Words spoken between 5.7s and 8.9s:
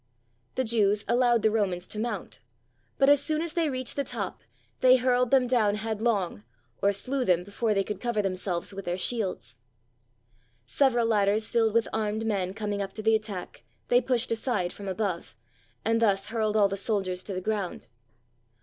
head long, or slew them before they could cover themselves with